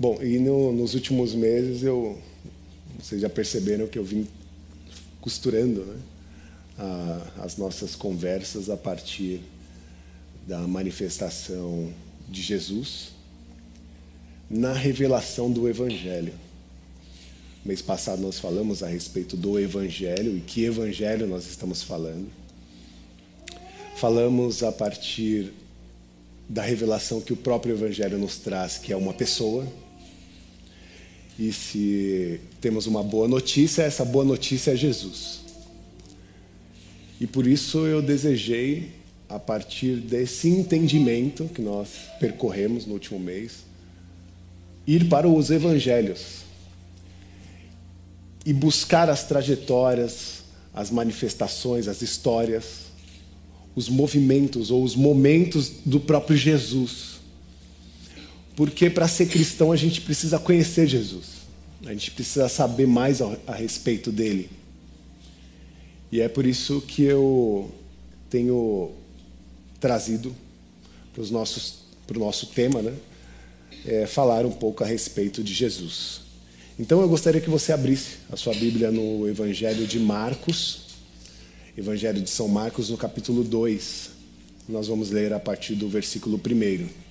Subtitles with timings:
[0.00, 2.16] Bom, e no, nos últimos meses eu,
[2.96, 4.28] vocês já perceberam que eu vim
[5.20, 5.96] costurando né,
[6.78, 9.40] a, as nossas conversas a partir
[10.46, 11.92] da manifestação
[12.28, 13.08] de Jesus
[14.48, 16.32] na revelação do Evangelho.
[17.64, 22.28] Mês passado nós falamos a respeito do Evangelho e que Evangelho nós estamos falando.
[23.96, 25.52] Falamos a partir
[26.48, 29.66] da revelação que o próprio Evangelho nos traz, que é uma pessoa.
[31.38, 35.40] E se temos uma boa notícia, essa boa notícia é Jesus.
[37.20, 38.90] E por isso eu desejei,
[39.28, 41.88] a partir desse entendimento que nós
[42.18, 43.64] percorremos no último mês,
[44.86, 46.38] ir para os evangelhos
[48.44, 52.88] e buscar as trajetórias, as manifestações, as histórias,
[53.76, 57.17] os movimentos ou os momentos do próprio Jesus.
[58.58, 61.26] Porque para ser cristão a gente precisa conhecer Jesus,
[61.86, 64.50] a gente precisa saber mais a, respeito dele.
[66.10, 67.70] E é por isso que eu
[68.28, 68.90] tenho
[69.78, 70.34] trazido
[71.12, 72.92] para, os nossos, para o nosso tema, né?
[73.86, 76.22] É, falar um pouco a respeito de Jesus.
[76.80, 80.80] Então eu gostaria que você abrisse a sua Bíblia no Evangelho de Marcos,
[81.76, 84.10] Evangelho de São Marcos, no capítulo 2.
[84.68, 87.07] Nós vamos ler a partir do versículo 1.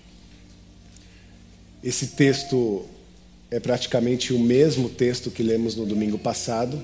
[1.84, 2.86] Esse texto
[3.52, 6.84] é praticamente o mesmo texto que lemos no domingo passado,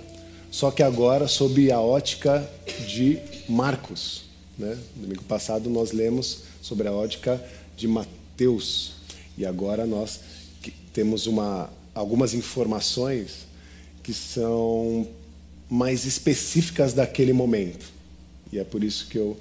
[0.51, 2.47] só que agora sob a ótica
[2.87, 3.19] de
[3.49, 4.25] Marcos.
[4.57, 4.77] Né?
[4.95, 7.43] Domingo passado nós lemos sobre a ótica
[7.75, 8.93] de Mateus
[9.37, 10.19] e agora nós
[10.93, 13.47] temos uma, algumas informações
[14.03, 15.07] que são
[15.69, 17.87] mais específicas daquele momento.
[18.51, 19.35] E é por isso que eu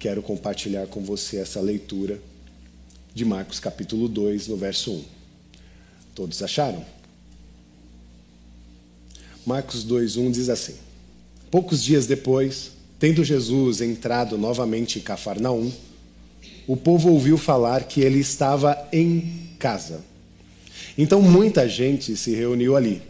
[0.00, 2.20] quero compartilhar com você essa leitura
[3.18, 5.04] de Marcos capítulo 2, no verso 1.
[6.14, 6.84] Todos acharam?
[9.44, 10.76] Marcos 2:1 diz assim:
[11.50, 15.72] Poucos dias depois, tendo Jesus entrado novamente em Cafarnaum,
[16.64, 20.00] o povo ouviu falar que ele estava em casa.
[20.96, 23.02] Então muita gente se reuniu ali,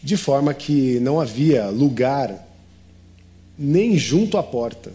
[0.00, 2.46] de forma que não havia lugar
[3.58, 4.92] nem junto à porta.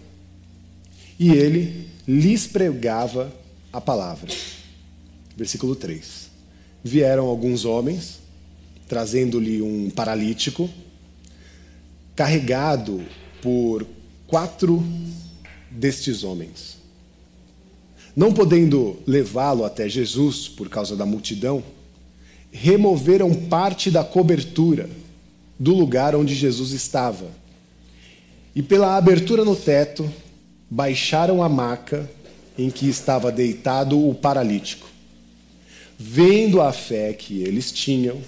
[1.20, 3.43] E ele lhes pregava
[3.74, 4.32] a palavra.
[5.36, 6.30] Versículo 3.
[6.84, 8.20] Vieram alguns homens,
[8.88, 10.70] trazendo-lhe um paralítico,
[12.16, 13.04] carregado
[13.42, 13.86] por
[14.28, 14.84] quatro
[15.72, 16.78] destes homens.
[18.16, 21.64] Não podendo levá-lo até Jesus por causa da multidão,
[22.52, 24.88] removeram parte da cobertura
[25.58, 27.26] do lugar onde Jesus estava.
[28.56, 30.08] E pela abertura no teto,
[30.70, 32.08] baixaram a maca
[32.58, 34.88] em que estava deitado o paralítico.
[35.98, 38.22] Vendo a fé que eles tinham,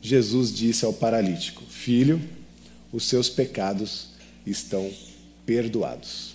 [0.00, 2.20] Jesus disse ao paralítico: Filho,
[2.92, 4.08] os seus pecados
[4.46, 4.90] estão
[5.44, 6.34] perdoados.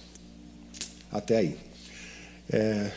[1.11, 1.57] Até aí.
[2.51, 2.91] É,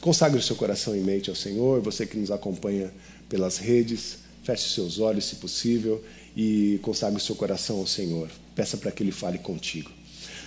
[0.00, 2.90] consagre o seu coração e mente ao Senhor, você que nos acompanha
[3.28, 6.02] pelas redes, feche seus olhos, se possível,
[6.36, 8.30] e consagre o seu coração ao Senhor.
[8.54, 9.90] Peça para que Ele fale contigo.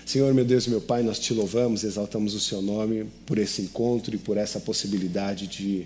[0.09, 3.61] Senhor, meu Deus e meu Pai, nós te louvamos, exaltamos o seu nome por esse
[3.61, 5.85] encontro e por essa possibilidade de,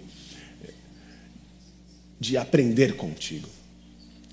[2.17, 3.49] de aprender contigo.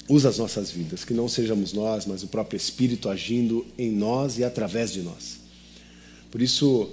[0.08, 4.38] Usa as nossas vidas, que não sejamos nós, mas o próprio Espírito agindo em nós
[4.38, 5.38] e através de nós.
[6.30, 6.88] Por isso,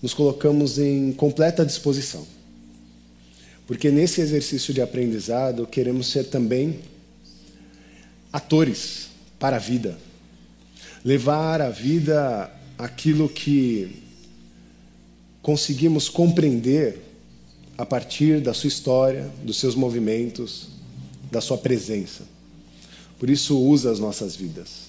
[0.00, 2.26] nos colocamos em completa disposição.
[3.66, 6.80] Porque nesse exercício de aprendizado queremos ser também
[8.32, 9.08] atores
[9.38, 10.07] para a vida.
[11.04, 14.02] Levar à vida aquilo que
[15.42, 17.00] conseguimos compreender
[17.76, 20.68] a partir da sua história, dos seus movimentos,
[21.30, 22.24] da sua presença.
[23.18, 24.88] Por isso, usa as nossas vidas,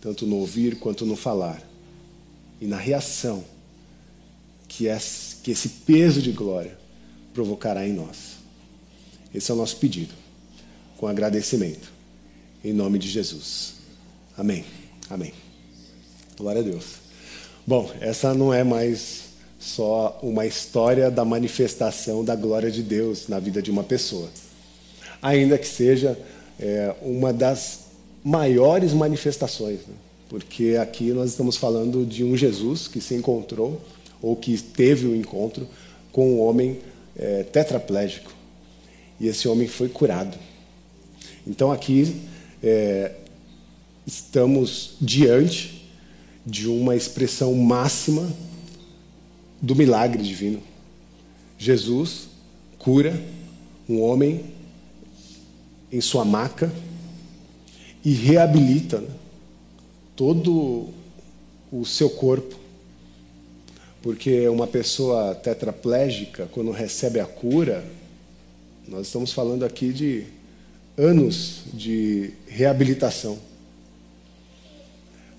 [0.00, 1.62] tanto no ouvir quanto no falar,
[2.60, 3.44] e na reação
[4.68, 4.84] que,
[5.42, 6.78] que esse peso de glória
[7.34, 8.36] provocará em nós.
[9.34, 10.14] Esse é o nosso pedido,
[10.96, 11.92] com agradecimento,
[12.64, 13.74] em nome de Jesus.
[14.36, 14.64] Amém.
[15.10, 15.41] Amém.
[16.36, 16.84] Glória a Deus.
[17.66, 19.24] Bom, essa não é mais
[19.58, 24.28] só uma história da manifestação da glória de Deus na vida de uma pessoa,
[25.20, 26.18] ainda que seja
[26.58, 27.80] é, uma das
[28.24, 29.94] maiores manifestações, né?
[30.28, 33.80] porque aqui nós estamos falando de um Jesus que se encontrou
[34.22, 35.68] ou que teve o um encontro
[36.10, 36.78] com um homem
[37.16, 38.32] é, tetraplégico.
[39.20, 40.36] E esse homem foi curado.
[41.46, 42.22] Então aqui
[42.62, 43.12] é,
[44.06, 45.71] estamos diante
[46.44, 48.30] de uma expressão máxima
[49.60, 50.60] do milagre divino.
[51.58, 52.28] Jesus
[52.78, 53.20] cura
[53.88, 54.44] um homem
[55.90, 56.72] em sua maca
[58.04, 59.08] e reabilita né,
[60.16, 60.88] todo
[61.70, 62.56] o seu corpo.
[64.02, 67.84] Porque uma pessoa tetraplégica, quando recebe a cura,
[68.88, 70.26] nós estamos falando aqui de
[70.98, 73.38] anos de reabilitação,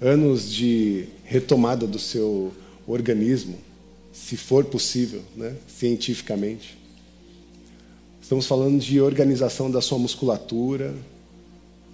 [0.04, 2.52] anos de retomada do seu
[2.86, 3.58] organismo,
[4.12, 6.78] se for possível, né, cientificamente.
[8.22, 10.94] Estamos falando de organização da sua musculatura,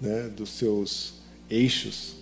[0.02, 1.14] né, dos seus
[1.48, 2.16] eixos.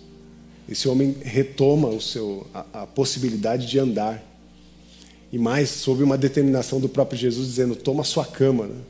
[0.69, 4.23] Esse homem retoma o seu, a, a possibilidade de andar.
[5.31, 8.67] E mais, sob uma determinação do próprio Jesus dizendo: toma sua cama.
[8.67, 8.81] Né?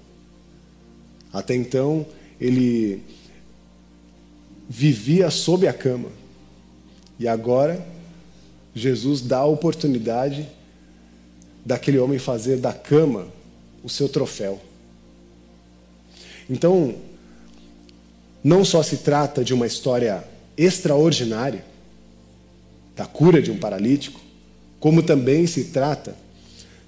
[1.31, 2.06] Até então,
[2.40, 3.02] ele
[4.69, 6.19] vivia sob a cama.
[7.19, 7.86] E agora,
[8.74, 10.48] Jesus dá a oportunidade
[11.66, 13.27] daquele homem fazer da cama
[13.83, 14.60] o seu troféu.
[16.50, 16.95] Então,
[18.44, 20.24] não só se trata de uma história
[20.57, 21.66] extraordinária,
[22.95, 24.19] da cura de um paralítico,
[24.80, 26.16] como também se trata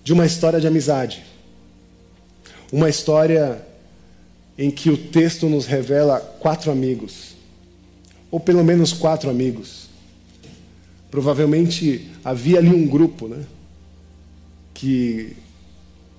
[0.04, 1.24] de uma história de amizade.
[2.72, 3.66] Uma história
[4.57, 7.36] em que o texto nos revela quatro amigos,
[8.30, 9.91] ou pelo menos quatro amigos.
[11.12, 13.46] Provavelmente havia ali um grupo, né?
[14.74, 15.36] Que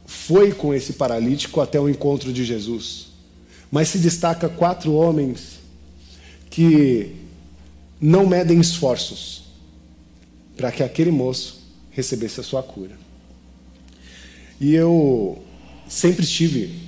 [0.07, 3.09] foi com esse paralítico até o encontro de Jesus.
[3.71, 5.59] Mas se destaca quatro homens
[6.51, 7.17] que
[7.99, 9.45] não medem esforços
[10.57, 12.97] para que aquele moço recebesse a sua cura.
[14.61, 15.43] E eu
[15.89, 16.79] sempre tive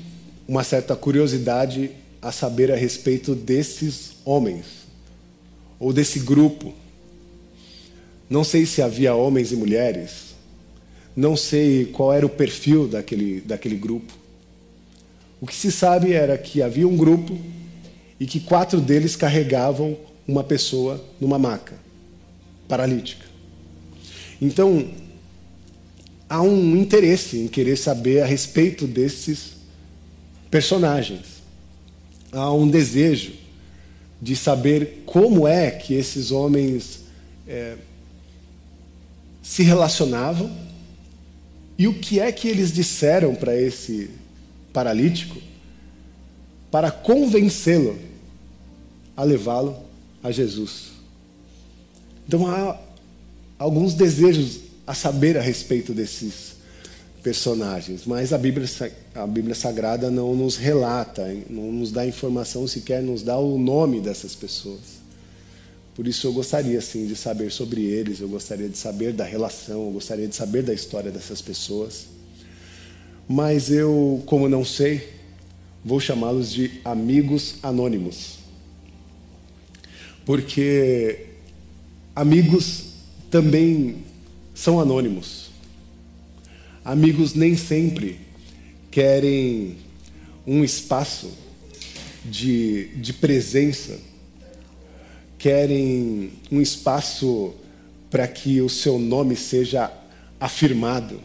[0.46, 1.90] uma certa curiosidade
[2.20, 4.64] a saber a respeito desses homens,
[5.78, 6.74] ou desse grupo.
[8.34, 10.34] Não sei se havia homens e mulheres,
[11.14, 14.12] não sei qual era o perfil daquele, daquele grupo.
[15.40, 17.38] O que se sabe era que havia um grupo
[18.18, 19.96] e que quatro deles carregavam
[20.26, 21.76] uma pessoa numa maca,
[22.66, 23.24] paralítica.
[24.42, 24.90] Então,
[26.28, 29.52] há um interesse em querer saber a respeito desses
[30.50, 31.40] personagens.
[32.32, 33.30] Há um desejo
[34.20, 37.04] de saber como é que esses homens
[37.46, 37.76] é,
[39.44, 40.50] se relacionavam
[41.76, 44.10] e o que é que eles disseram para esse
[44.72, 45.36] paralítico
[46.70, 47.96] para convencê-lo
[49.14, 49.76] a levá-lo
[50.22, 50.92] a Jesus.
[52.26, 52.80] Então há
[53.58, 56.54] alguns desejos a saber a respeito desses
[57.22, 58.68] personagens, mas a Bíblia,
[59.14, 64.00] a Bíblia Sagrada não nos relata, não nos dá informação sequer, nos dá o nome
[64.00, 65.03] dessas pessoas.
[65.94, 69.86] Por isso eu gostaria sim de saber sobre eles, eu gostaria de saber da relação,
[69.86, 72.06] eu gostaria de saber da história dessas pessoas.
[73.28, 75.08] Mas eu, como não sei,
[75.84, 78.38] vou chamá-los de amigos anônimos.
[80.26, 81.26] Porque
[82.14, 82.86] amigos
[83.30, 83.96] também
[84.54, 85.50] são anônimos.
[86.84, 88.18] Amigos nem sempre
[88.90, 89.76] querem
[90.46, 91.30] um espaço
[92.24, 93.98] de, de presença,
[95.44, 97.52] querem um espaço
[98.10, 99.92] para que o seu nome seja
[100.40, 101.20] afirmado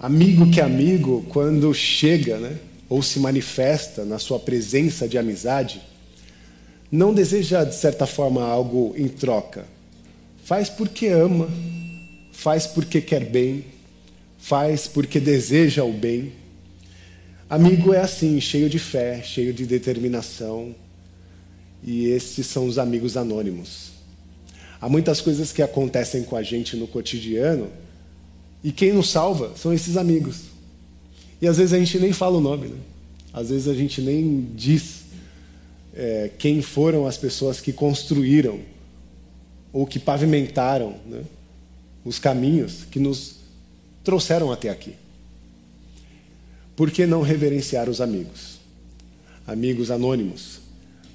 [0.00, 2.56] Amigo que amigo, quando chega, né,
[2.88, 5.82] ou se manifesta na sua presença de amizade,
[6.90, 9.64] não deseja, de certa forma, algo em troca.
[10.44, 11.48] Faz porque ama,
[12.30, 13.64] faz porque quer bem,
[14.38, 16.32] faz porque deseja o bem.
[17.50, 20.76] Amigo é assim, cheio de fé, cheio de determinação.
[21.82, 23.92] E esses são os amigos anônimos.
[24.80, 27.68] Há muitas coisas que acontecem com a gente no cotidiano
[28.62, 30.42] e quem nos salva são esses amigos.
[31.40, 32.76] E às vezes a gente nem fala o nome, né?
[33.32, 35.02] Às vezes a gente nem diz
[35.94, 38.60] é, quem foram as pessoas que construíram
[39.72, 41.22] ou que pavimentaram né,
[42.04, 43.36] os caminhos que nos
[44.02, 44.94] trouxeram até aqui.
[46.74, 48.58] Por que não reverenciar os amigos?
[49.46, 50.57] Amigos anônimos,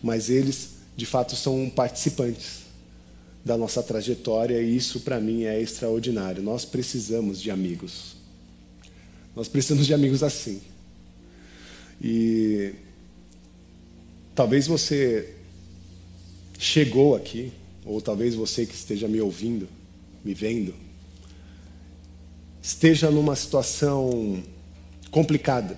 [0.04, 2.64] mas eles de fato são participantes
[3.44, 6.44] da nossa trajetória e isso para mim é extraordinário.
[6.44, 8.16] Nós precisamos de amigos.
[9.36, 10.62] Nós precisamos de amigos assim.
[12.02, 12.74] E
[14.36, 15.34] talvez você
[16.60, 17.52] chegou aqui,
[17.86, 19.68] ou talvez você que esteja me ouvindo,
[20.24, 20.74] me vendo,
[22.62, 24.44] esteja numa situação
[25.12, 25.78] complicada.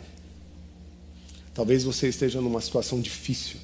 [1.53, 3.57] Talvez você esteja numa situação difícil.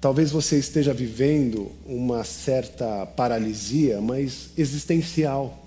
[0.00, 5.58] Talvez você esteja vivendo uma certa paralisia, mas existencial.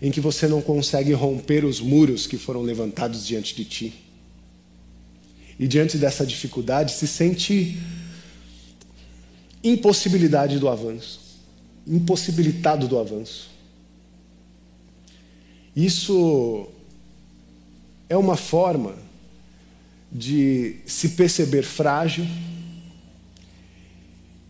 [0.00, 3.94] em que você não consegue romper os muros que foram levantados diante de ti.
[5.58, 7.80] E diante dessa dificuldade se sente
[9.64, 11.40] impossibilidade do avanço,
[11.86, 13.48] impossibilitado do avanço.
[15.74, 16.68] Isso
[18.06, 18.94] é uma forma
[20.12, 22.26] de se perceber frágil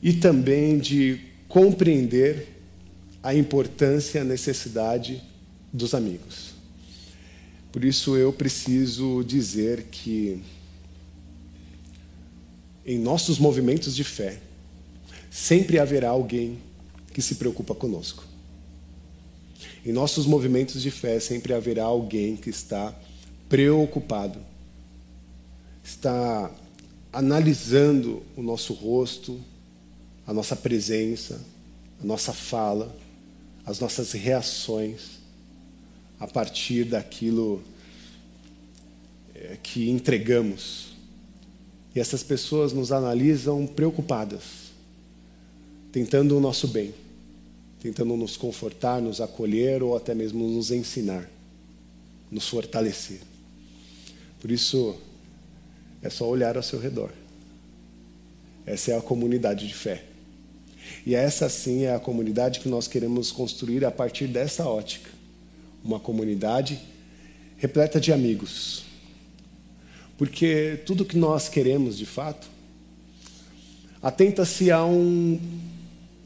[0.03, 2.49] e também de compreender
[3.23, 5.23] a importância e a necessidade
[5.73, 6.55] dos amigos.
[7.73, 10.43] Por isso eu preciso dizer que
[12.85, 14.38] em nossos movimentos de fé
[15.31, 16.59] sempre haverá alguém
[17.12, 18.25] que se preocupa conosco.
[19.85, 22.95] Em nossos movimentos de fé sempre haverá alguém que está
[23.49, 24.38] preocupado,
[25.83, 26.50] está
[27.12, 29.41] analisando o nosso rosto,
[30.26, 31.40] a nossa presença,
[32.02, 32.95] a nossa fala,
[33.64, 35.18] as nossas reações
[36.18, 37.62] a partir daquilo
[39.35, 40.88] eh, que entregamos.
[41.95, 44.42] E essas pessoas nos analisam preocupadas,
[45.92, 46.92] tentando o nosso bem,
[47.80, 51.28] tentando nos confortar, nos acolher ou até mesmo nos ensinar,
[52.30, 53.21] nos fortalecer.
[54.40, 54.97] Por isso,
[56.02, 57.11] é só olhar ao seu redor.
[58.66, 60.04] Essa é a comunidade de fé.
[61.05, 65.11] E essa sim é a comunidade que nós queremos construir a partir dessa ótica.
[65.85, 66.81] Uma comunidade
[67.57, 68.85] repleta de amigos.
[70.19, 72.49] Porque tudo que nós queremos de fato
[74.02, 75.38] atenta-se a um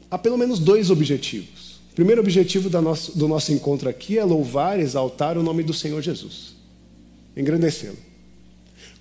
[0.09, 1.79] a pelo menos dois objetivos.
[1.91, 5.73] O primeiro objetivo do nosso, do nosso encontro aqui é louvar, exaltar o nome do
[5.73, 6.53] Senhor Jesus,
[7.35, 7.97] engrandecê-lo.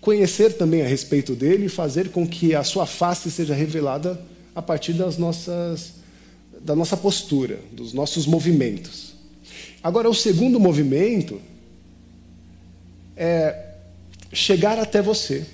[0.01, 4.21] Conhecer também a respeito dele e fazer com que a sua face seja revelada
[4.55, 5.95] a partir das nossas,
[6.61, 9.15] da nossa postura, dos nossos movimentos.
[9.83, 11.41] Agora, o segundo movimento
[13.17, 13.69] é
[14.33, 15.47] chegar até você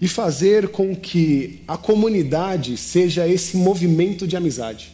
[0.00, 4.92] e fazer com que a comunidade seja esse movimento de amizade.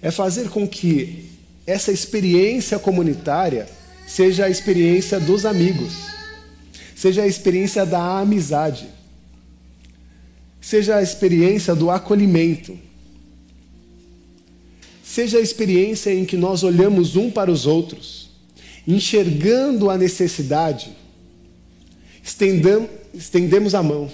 [0.00, 1.30] É fazer com que
[1.66, 3.68] essa experiência comunitária
[4.06, 5.92] seja a experiência dos amigos,
[6.96, 8.88] seja a experiência da amizade
[10.68, 12.78] seja a experiência do acolhimento,
[15.02, 18.28] seja a experiência em que nós olhamos um para os outros,
[18.86, 20.94] enxergando a necessidade,
[22.22, 24.10] estendemos a mão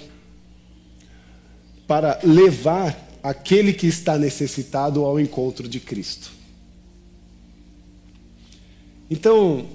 [1.85, 6.31] para levar aquele que está necessitado ao encontro de Cristo.
[9.11, 9.67] Então,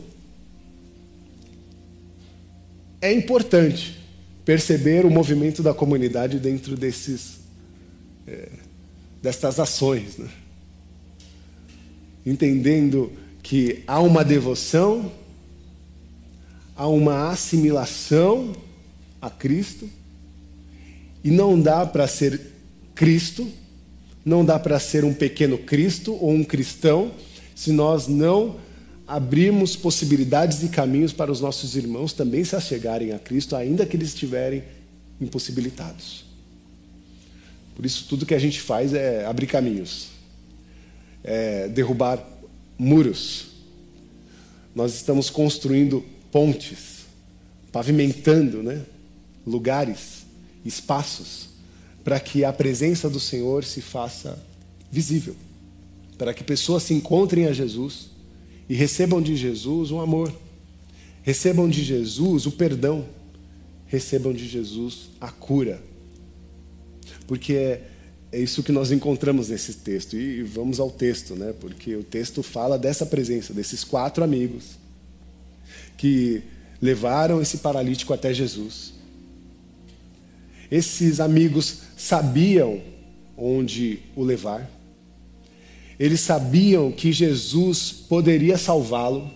[3.03, 4.00] é importante
[4.45, 7.41] perceber o movimento da comunidade dentro desses,
[8.27, 8.49] é,
[9.23, 10.17] destas ações.
[10.19, 10.29] Né?
[12.25, 15.13] Entendendo que há uma devoção,
[16.77, 18.53] há uma assimilação
[19.21, 19.89] a Cristo,
[21.23, 22.41] e não dá para ser
[22.95, 23.47] Cristo,
[24.25, 27.13] não dá para ser um pequeno Cristo ou um cristão,
[27.55, 28.57] se nós não
[29.11, 33.97] abrimos possibilidades e caminhos para os nossos irmãos também se achegarem a Cristo, ainda que
[33.97, 34.63] eles estiverem
[35.21, 36.25] impossibilitados.
[37.75, 40.11] Por isso, tudo que a gente faz é abrir caminhos,
[41.25, 42.25] é derrubar
[42.79, 43.47] muros.
[44.77, 47.07] Nós estamos construindo pontes,
[47.73, 48.81] pavimentando né,
[49.45, 50.25] lugares,
[50.65, 51.49] espaços,
[52.05, 54.39] para que a presença do Senhor se faça
[54.89, 55.35] visível,
[56.17, 58.20] para que pessoas se encontrem a Jesus
[58.71, 60.33] e recebam de Jesus o amor,
[61.25, 63.05] recebam de Jesus o perdão,
[63.89, 65.83] recebam de Jesus a cura.
[67.27, 67.89] Porque é,
[68.31, 70.17] é isso que nós encontramos nesse texto.
[70.17, 71.53] E vamos ao texto, né?
[71.59, 74.79] Porque o texto fala dessa presença, desses quatro amigos
[75.97, 76.41] que
[76.81, 78.95] levaram esse paralítico até Jesus.
[80.71, 82.81] Esses amigos sabiam
[83.37, 84.71] onde o levar.
[86.01, 89.31] Eles sabiam que Jesus poderia salvá-lo,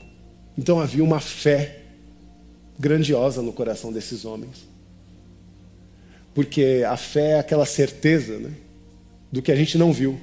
[0.56, 1.82] então havia uma fé
[2.78, 4.66] grandiosa no coração desses homens.
[6.34, 8.50] Porque a fé é aquela certeza né,
[9.30, 10.18] do que a gente não viu.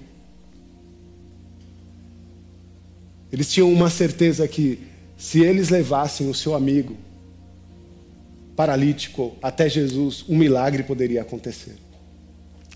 [3.32, 4.80] Eles tinham uma certeza que
[5.16, 6.98] se eles levassem o seu amigo
[8.56, 11.76] paralítico até Jesus, um milagre poderia acontecer.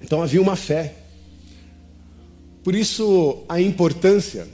[0.03, 0.93] Então havia uma fé.
[2.65, 4.48] Por isso, a importância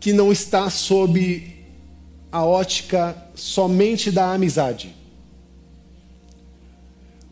[0.00, 1.54] que não está sob
[2.32, 4.92] a ótica somente da amizade.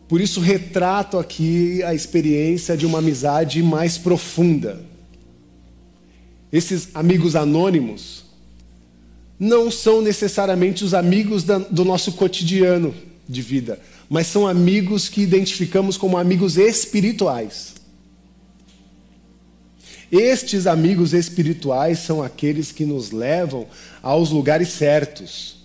[0.06, 4.80] Por isso, retrato aqui a experiência de uma amizade mais profunda.
[6.52, 8.24] Esses amigos anônimos
[9.36, 12.94] não são necessariamente os amigos do nosso cotidiano
[13.28, 17.73] de vida, mas são amigos que identificamos como amigos espirituais.
[20.16, 23.66] Estes amigos espirituais são aqueles que nos levam
[24.00, 25.56] aos lugares certos,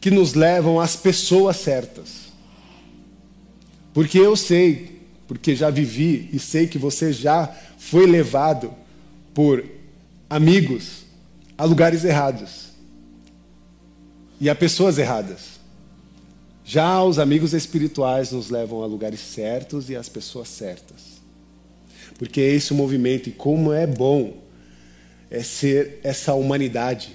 [0.00, 2.32] que nos levam às pessoas certas.
[3.92, 8.72] Porque eu sei, porque já vivi e sei que você já foi levado
[9.34, 9.62] por
[10.30, 11.04] amigos
[11.58, 12.70] a lugares errados
[14.40, 15.60] e a pessoas erradas.
[16.64, 21.19] Já os amigos espirituais nos levam a lugares certos e às pessoas certas.
[22.20, 24.36] Porque é esse o movimento e como é bom
[25.30, 27.14] é ser essa humanidade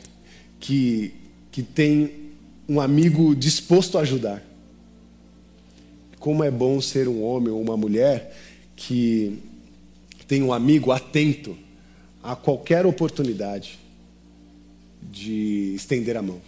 [0.59, 1.13] que,
[1.51, 2.31] que tem
[2.67, 4.43] um amigo disposto a ajudar.
[6.17, 8.35] Como é bom ser um homem ou uma mulher
[8.75, 9.37] que
[10.27, 11.55] tem um amigo atento
[12.23, 13.77] a qualquer oportunidade
[15.03, 16.41] de estender a mão.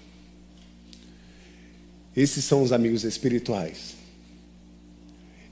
[2.16, 3.97] Esses são os amigos espirituais.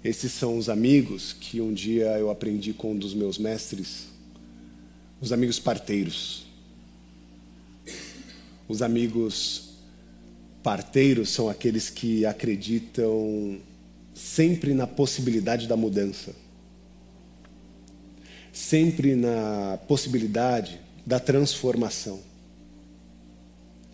[0.05, 4.05] Esses são os amigos que um dia eu aprendi com um dos meus mestres,
[5.19, 6.45] os amigos parteiros.
[8.67, 9.71] Os amigos
[10.61, 13.59] parteiros são aqueles que acreditam
[14.13, 16.35] sempre na possibilidade da mudança,
[18.53, 22.19] sempre na possibilidade da transformação,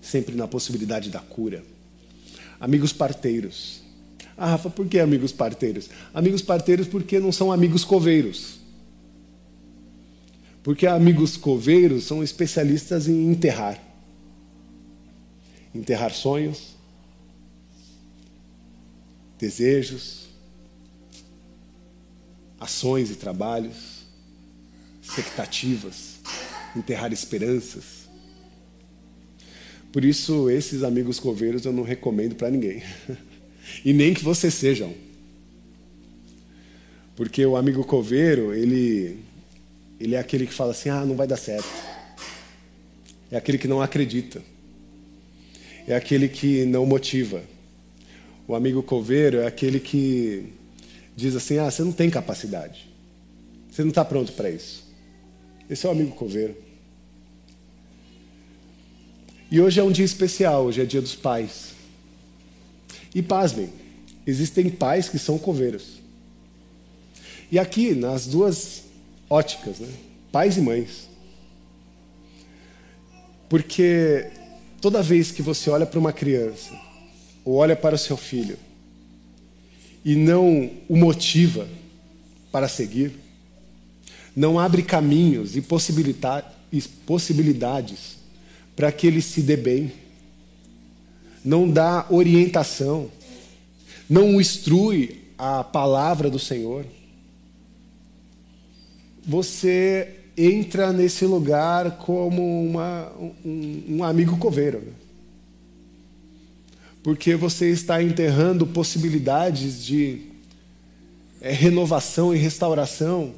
[0.01, 1.63] sempre na possibilidade da cura.
[2.59, 3.80] Amigos parteiros.
[4.37, 5.89] Ah, Rafa, por que amigos parteiros?
[6.13, 8.59] Amigos parteiros porque não são amigos coveiros.
[10.63, 13.81] Porque amigos coveiros são especialistas em enterrar.
[15.73, 16.75] Enterrar sonhos,
[19.39, 20.27] desejos,
[22.59, 24.05] ações e trabalhos,
[25.01, 26.19] expectativas,
[26.75, 28.01] enterrar esperanças.
[29.91, 32.83] Por isso, esses amigos coveiros eu não recomendo para ninguém.
[33.83, 34.93] e nem que vocês sejam.
[37.15, 39.19] Porque o amigo coveiro, ele,
[39.99, 41.69] ele é aquele que fala assim: ah, não vai dar certo.
[43.31, 44.41] É aquele que não acredita.
[45.87, 47.43] É aquele que não motiva.
[48.47, 50.45] O amigo coveiro é aquele que
[51.15, 52.89] diz assim: ah, você não tem capacidade.
[53.69, 54.83] Você não está pronto para isso.
[55.69, 56.55] Esse é o amigo coveiro.
[59.49, 61.73] E hoje é um dia especial, hoje é dia dos pais.
[63.13, 63.69] E pasmem,
[64.25, 66.01] existem pais que são coveiros.
[67.51, 68.83] E aqui, nas duas
[69.29, 69.89] óticas, né?
[70.31, 71.09] pais e mães.
[73.49, 74.29] Porque
[74.79, 76.73] toda vez que você olha para uma criança,
[77.43, 78.57] ou olha para o seu filho,
[80.03, 81.67] e não o motiva
[82.51, 83.11] para seguir,
[84.35, 85.61] não abre caminhos e
[87.05, 88.17] possibilidades
[88.75, 89.91] para que ele se dê bem.
[91.43, 93.09] Não dá orientação.
[94.09, 96.85] Não instrui a palavra do Senhor.
[99.25, 103.11] Você entra nesse lugar como uma,
[103.43, 104.79] um, um amigo coveiro.
[104.79, 104.91] Né?
[107.03, 110.21] Porque você está enterrando possibilidades de
[111.41, 113.33] é, renovação e restauração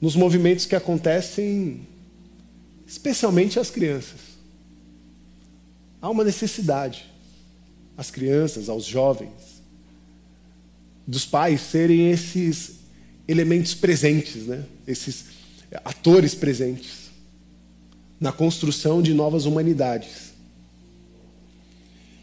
[0.00, 1.86] nos movimentos que acontecem
[2.86, 4.35] especialmente as crianças.
[6.06, 7.04] Há uma necessidade,
[7.96, 9.60] às crianças, aos jovens,
[11.04, 12.76] dos pais serem esses
[13.26, 14.64] elementos presentes, né?
[14.86, 15.24] esses
[15.84, 17.10] atores presentes
[18.20, 20.32] na construção de novas humanidades.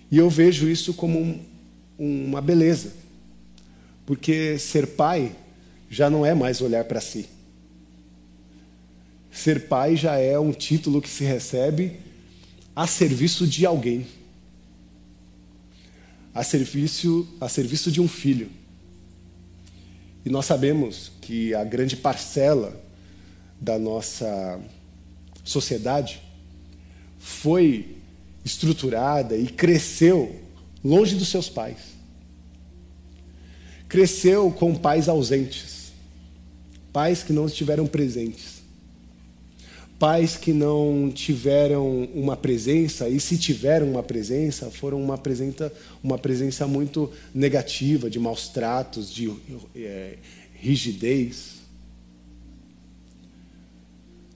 [0.09, 1.45] E eu vejo isso como um,
[1.99, 2.93] uma beleza,
[4.05, 5.35] porque ser pai
[5.89, 7.27] já não é mais olhar para si.
[9.29, 12.12] Ser pai já é um título que se recebe
[12.75, 14.05] a serviço de alguém,
[16.33, 18.49] a serviço, a serviço de um filho.
[20.25, 22.81] E nós sabemos que a grande parcela
[23.59, 24.59] da nossa
[25.43, 26.21] sociedade
[27.19, 27.97] foi
[28.43, 30.41] estruturada e cresceu
[30.83, 31.77] longe dos seus pais.
[33.87, 35.91] Cresceu com pais ausentes,
[36.91, 38.52] pais que não estiveram presentes
[39.99, 45.71] pais que não tiveram uma presença, e se tiveram uma presença, foram uma presença,
[46.03, 49.31] uma presença muito negativa, de maus tratos, de
[49.75, 50.17] é,
[50.55, 51.61] rigidez.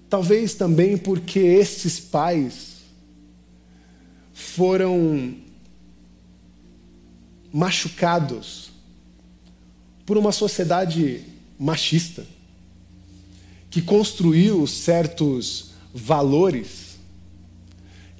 [0.09, 2.77] Talvez também porque estes pais
[4.33, 5.35] foram
[7.51, 8.69] machucados
[10.05, 11.23] por uma sociedade
[11.59, 12.25] machista
[13.69, 16.97] que construiu certos valores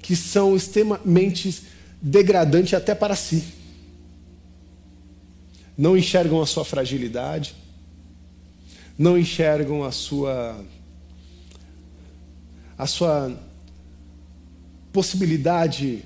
[0.02, 1.62] que são extremamente
[2.00, 3.44] degradantes até para si.
[5.76, 7.54] Não enxergam a sua fragilidade,
[8.98, 10.64] não enxergam a sua
[12.76, 13.36] a sua
[14.92, 16.04] possibilidade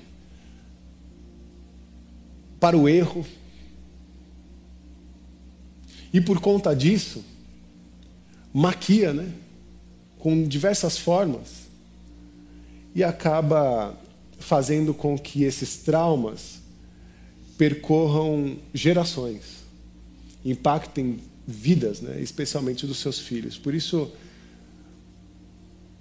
[2.59, 3.25] para o erro.
[6.11, 7.23] E por conta disso,
[8.53, 9.31] maquia, né?
[10.19, 11.63] Com diversas formas.
[12.93, 13.97] E acaba
[14.37, 16.61] fazendo com que esses traumas
[17.57, 19.63] percorram gerações,
[20.43, 22.19] impactem vidas, né?
[22.21, 23.57] especialmente dos seus filhos.
[23.57, 24.11] Por isso,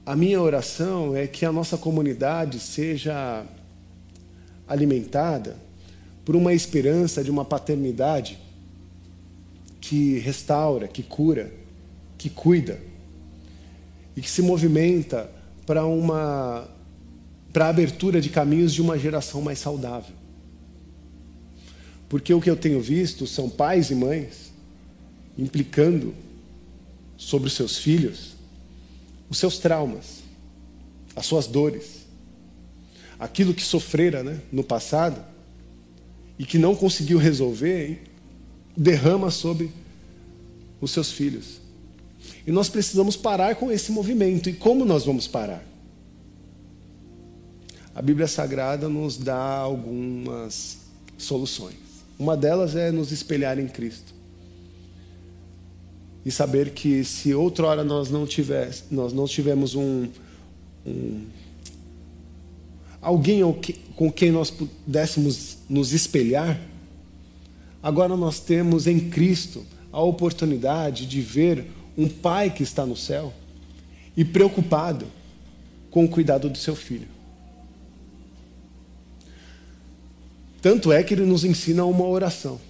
[0.05, 3.45] a minha oração é que a nossa comunidade seja
[4.67, 5.57] alimentada
[6.25, 8.39] por uma esperança de uma paternidade
[9.81, 11.53] que restaura, que cura,
[12.23, 12.81] que cuida
[14.17, 15.29] e que se movimenta
[15.67, 16.69] para uma
[17.53, 20.15] para a abertura de caminhos de uma geração mais saudável.
[22.09, 24.53] Porque o que eu tenho visto são pais e mães
[25.37, 26.15] implicando
[27.17, 28.37] sobre os seus filhos
[29.29, 30.23] os seus traumas,
[31.17, 32.07] as suas dores,
[33.19, 35.25] aquilo que sofrera né, no passado
[36.39, 38.03] e que não conseguiu resolver,
[38.77, 39.71] derrama sobre
[40.83, 41.62] os seus filhos.
[42.47, 44.49] E nós precisamos parar com esse movimento.
[44.49, 45.65] E como nós vamos parar?
[47.95, 50.79] A Bíblia Sagrada nos dá algumas
[51.19, 51.77] soluções.
[52.19, 54.15] Uma delas é nos espelhar em Cristo
[56.25, 60.09] e saber que se outrora nós não tivemos, nós não tivemos um,
[60.87, 61.27] um
[63.01, 63.41] alguém
[63.97, 66.61] com quem nós pudéssemos nos espelhar,
[67.83, 73.33] agora nós temos em Cristo a oportunidade de ver um pai que está no céu
[74.17, 75.07] e preocupado
[75.91, 77.09] com o cuidado do seu filho.
[80.61, 82.61] Tanto é que ele nos ensina uma oração.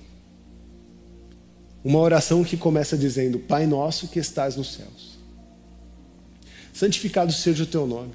[1.84, 5.18] Uma oração que começa dizendo: Pai nosso que estás nos céus,
[6.72, 8.12] santificado seja o teu nome.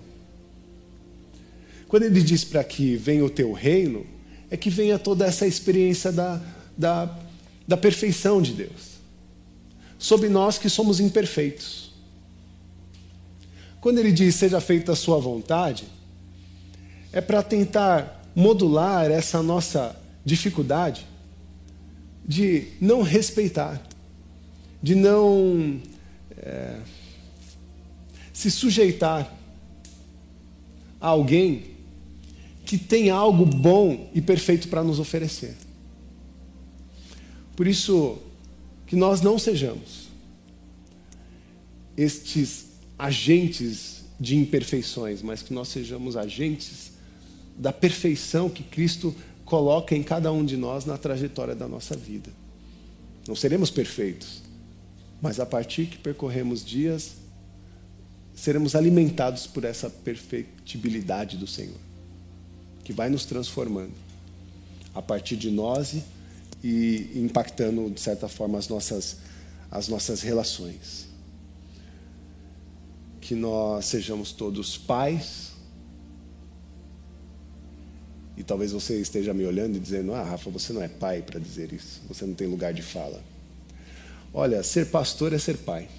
[1.88, 4.06] Quando ele diz para que venha o teu reino,
[4.50, 6.41] é que venha toda essa experiência da,
[6.78, 7.17] da,
[7.67, 8.87] da perfeição de Deus,
[9.98, 11.92] sobre nós que somos imperfeitos.
[13.80, 15.86] Quando ele diz seja feita a sua vontade,
[17.12, 21.08] é para tentar modular essa nossa dificuldade
[22.28, 23.82] de não respeitar,
[24.84, 25.80] de não
[26.38, 26.78] é,
[28.34, 29.34] se sujeitar
[31.00, 31.78] a alguém
[32.66, 35.56] que tem algo bom e perfeito para nos oferecer.
[37.56, 38.20] Por isso,
[38.88, 40.08] que nós não sejamos
[41.95, 46.91] estes agentes de imperfeições, mas que nós sejamos agentes
[47.58, 49.13] da perfeição que Cristo
[49.45, 52.30] coloca em cada um de nós na trajetória da nossa vida.
[53.28, 54.41] Não seremos perfeitos,
[55.21, 57.15] mas a partir que percorremos dias,
[58.34, 61.80] seremos alimentados por essa perfeitibilidade do Senhor,
[62.84, 63.93] que vai nos transformando
[64.93, 66.04] a partir de nós e
[66.63, 69.17] impactando, de certa forma, as nossas,
[69.70, 71.08] as nossas relações.
[73.22, 75.52] Que nós sejamos todos pais,
[78.38, 81.39] e talvez você esteja me olhando e dizendo: Ah, Rafa, você não é pai para
[81.39, 83.22] dizer isso, você não tem lugar de fala.
[84.34, 85.89] Olha, ser pastor é ser pai.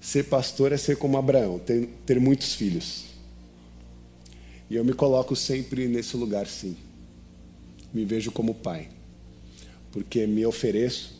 [0.00, 3.04] Ser pastor é ser como Abraão, ter, ter muitos filhos.
[4.68, 6.76] E eu me coloco sempre nesse lugar, sim.
[7.94, 8.88] Me vejo como pai.
[9.90, 11.14] Porque me ofereço,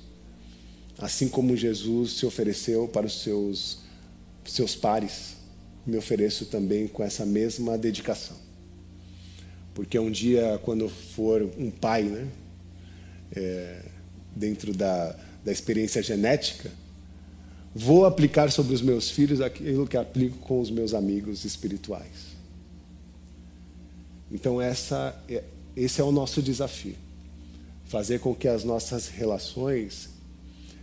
[0.98, 3.78] assim como Jesus se ofereceu para os seus,
[4.44, 5.36] seus pares,
[5.86, 8.36] me ofereço também com essa mesma dedicação.
[9.74, 12.28] Porque um dia, quando for um pai, né,
[13.34, 13.82] é,
[14.34, 16.70] dentro da, da experiência genética,
[17.74, 22.34] vou aplicar sobre os meus filhos aquilo que aplico com os meus amigos espirituais.
[24.30, 25.42] Então, essa, é,
[25.76, 26.96] esse é o nosso desafio.
[27.84, 30.08] Fazer com que as nossas relações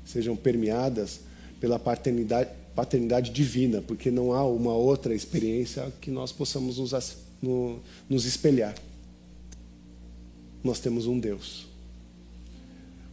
[0.05, 1.21] sejam permeadas
[1.59, 6.93] pela paternidade, paternidade divina, porque não há uma outra experiência que nós possamos nos
[7.41, 8.75] no, nos espelhar.
[10.63, 11.65] Nós temos um Deus.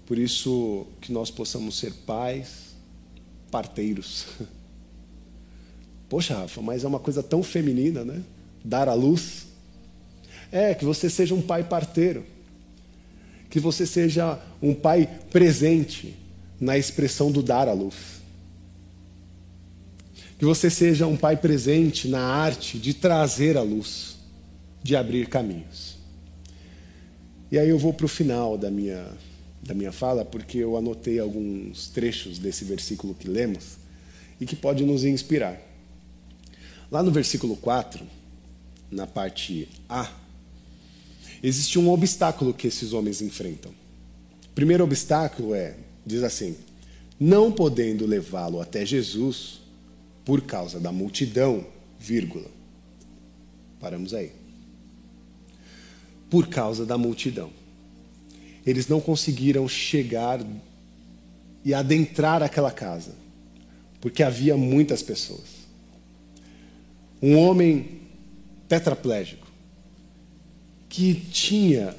[0.06, 2.74] Por isso que nós possamos ser pais,
[3.50, 4.26] parteiros.
[6.08, 8.22] Poxa, Rafa, mas é uma coisa tão feminina, né?
[8.64, 9.47] Dar à luz.
[10.50, 12.24] É, que você seja um pai parteiro.
[13.50, 16.14] Que você seja um pai presente
[16.60, 17.94] na expressão do dar à luz.
[20.38, 24.16] Que você seja um pai presente na arte de trazer a luz,
[24.82, 25.96] de abrir caminhos.
[27.50, 29.06] E aí eu vou para o final da minha,
[29.62, 33.78] da minha fala, porque eu anotei alguns trechos desse versículo que lemos
[34.40, 35.58] e que pode nos inspirar.
[36.90, 38.04] Lá no versículo 4,
[38.90, 40.10] na parte A,
[41.42, 43.72] existe um obstáculo que esses homens enfrentam.
[44.46, 46.56] O primeiro obstáculo é, diz assim:
[47.18, 49.60] não podendo levá-lo até Jesus
[50.24, 51.66] por causa da multidão,
[51.98, 52.46] vírgula.
[53.80, 54.32] Paramos aí.
[56.30, 57.50] Por causa da multidão.
[58.64, 60.44] Eles não conseguiram chegar
[61.64, 63.14] e adentrar aquela casa,
[64.00, 65.58] porque havia muitas pessoas.
[67.20, 68.02] Um homem
[68.68, 69.47] tetraplégico
[70.88, 71.94] que tinha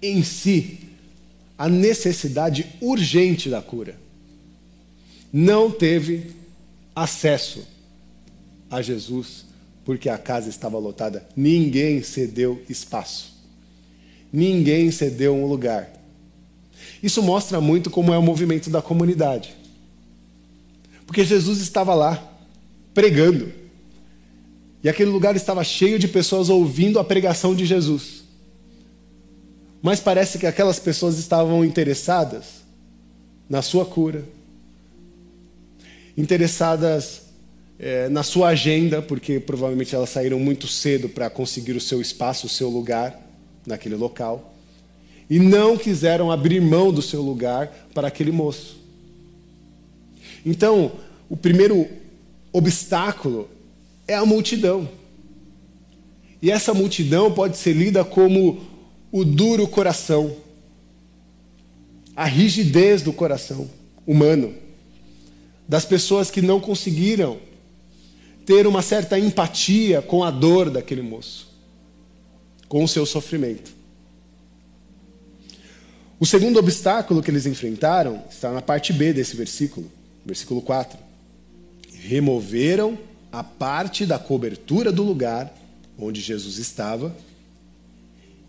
[0.00, 0.80] em si
[1.56, 3.96] a necessidade urgente da cura.
[5.32, 6.32] Não teve
[6.94, 7.66] acesso
[8.70, 9.44] a Jesus
[9.84, 11.26] porque a casa estava lotada.
[11.36, 13.32] Ninguém cedeu espaço.
[14.32, 15.92] Ninguém cedeu um lugar.
[17.02, 19.54] Isso mostra muito como é o movimento da comunidade.
[21.06, 22.40] Porque Jesus estava lá,
[22.94, 23.52] pregando.
[24.82, 28.24] E aquele lugar estava cheio de pessoas ouvindo a pregação de Jesus.
[29.80, 32.62] Mas parece que aquelas pessoas estavam interessadas
[33.48, 34.24] na sua cura,
[36.16, 37.22] interessadas
[37.78, 42.46] é, na sua agenda, porque provavelmente elas saíram muito cedo para conseguir o seu espaço,
[42.46, 43.20] o seu lugar
[43.66, 44.54] naquele local,
[45.28, 48.76] e não quiseram abrir mão do seu lugar para aquele moço.
[50.44, 50.92] Então,
[51.28, 51.88] o primeiro
[52.52, 53.48] obstáculo
[54.06, 54.88] é a multidão.
[56.40, 58.60] E essa multidão pode ser lida como
[59.12, 60.34] o duro coração,
[62.16, 63.70] a rigidez do coração
[64.06, 64.54] humano,
[65.68, 67.38] das pessoas que não conseguiram
[68.44, 71.48] ter uma certa empatia com a dor daquele moço,
[72.68, 73.72] com o seu sofrimento.
[76.18, 79.90] O segundo obstáculo que eles enfrentaram está na parte B desse versículo,
[80.24, 80.98] versículo 4.
[81.94, 82.98] Removeram
[83.32, 85.52] a parte da cobertura do lugar
[85.98, 87.16] onde Jesus estava,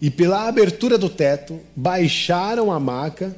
[0.02, 3.34] e pela abertura do teto baixaram a maca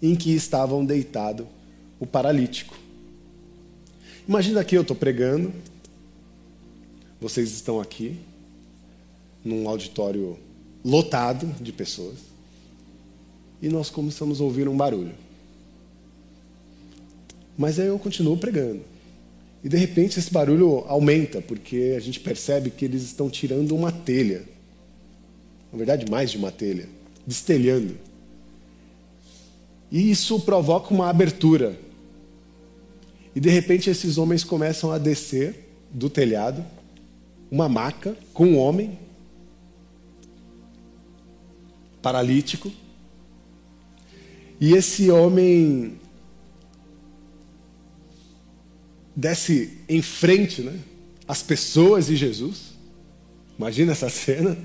[0.00, 1.46] em que estavam deitado
[1.98, 2.74] o paralítico.
[4.26, 5.52] Imagina que eu estou pregando,
[7.20, 8.18] vocês estão aqui,
[9.44, 10.38] num auditório
[10.82, 12.16] lotado de pessoas,
[13.60, 15.14] e nós começamos a ouvir um barulho.
[17.58, 18.82] Mas aí eu continuo pregando.
[19.62, 23.92] E de repente esse barulho aumenta, porque a gente percebe que eles estão tirando uma
[23.92, 24.42] telha.
[25.70, 26.88] Na verdade, mais de uma telha,
[27.26, 27.96] destelhando.
[29.90, 31.78] E isso provoca uma abertura.
[33.34, 36.64] E de repente esses homens começam a descer do telhado,
[37.50, 38.98] uma maca com um homem
[42.00, 42.72] paralítico.
[44.60, 45.98] E esse homem
[49.20, 50.80] desce em frente, né?
[51.28, 52.72] As pessoas e Jesus.
[53.58, 54.56] Imagina essa cena.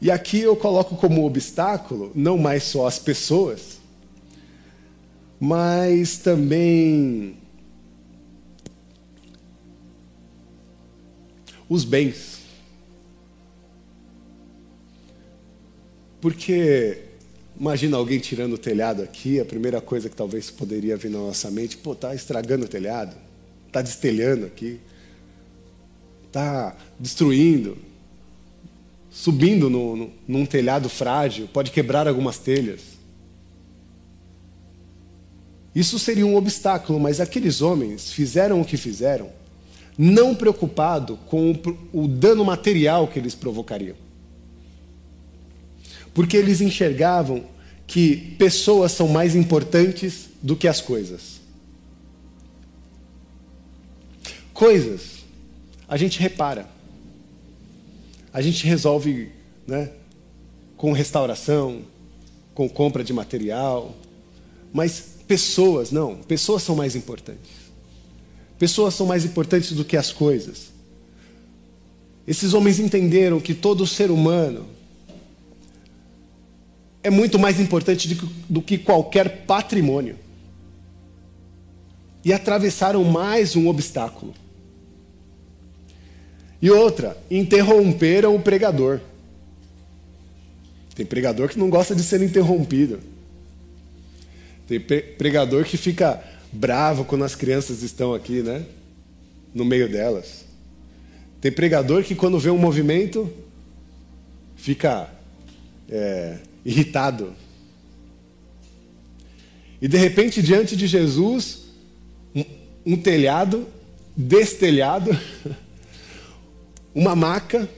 [0.00, 3.78] E aqui eu coloco como obstáculo não mais só as pessoas,
[5.38, 7.36] mas também
[11.68, 12.40] os bens.
[16.22, 17.11] Porque
[17.62, 21.48] Imagina alguém tirando o telhado aqui, a primeira coisa que talvez poderia vir na nossa
[21.48, 23.14] mente, pô, tá estragando o telhado,
[23.70, 24.80] tá destelhando aqui,
[26.32, 27.78] tá destruindo,
[29.08, 32.80] subindo no, no, num telhado frágil, pode quebrar algumas telhas.
[35.72, 39.30] Isso seria um obstáculo, mas aqueles homens fizeram o que fizeram,
[39.96, 43.94] não preocupado com o, o dano material que eles provocariam
[46.14, 47.44] porque eles enxergavam
[47.92, 51.42] que pessoas são mais importantes do que as coisas.
[54.54, 55.18] Coisas,
[55.86, 56.66] a gente repara,
[58.32, 59.28] a gente resolve
[59.66, 59.90] né,
[60.74, 61.82] com restauração,
[62.54, 63.94] com compra de material,
[64.72, 67.50] mas pessoas, não, pessoas são mais importantes.
[68.58, 70.72] Pessoas são mais importantes do que as coisas.
[72.26, 74.64] Esses homens entenderam que todo ser humano
[77.02, 78.14] é muito mais importante
[78.48, 80.16] do que qualquer patrimônio.
[82.24, 84.32] E atravessaram mais um obstáculo.
[86.60, 89.00] E outra, interromperam o pregador.
[90.94, 93.00] Tem pregador que não gosta de ser interrompido.
[94.68, 98.64] Tem pregador que fica bravo quando as crianças estão aqui, né?
[99.52, 100.44] No meio delas.
[101.40, 103.28] Tem pregador que, quando vê um movimento,
[104.54, 105.10] fica
[105.90, 107.34] é, irritado.
[109.80, 111.64] E de repente, diante de Jesus,
[112.34, 112.44] um,
[112.86, 113.66] um telhado
[114.16, 115.10] destelhado,
[116.94, 117.68] uma maca